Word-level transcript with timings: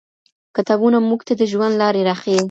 کتابونه 0.55 0.97
موږ 1.09 1.21
ته 1.27 1.33
د 1.39 1.41
ژوند 1.51 1.73
لاري 1.81 2.01
راښيي. 2.09 2.39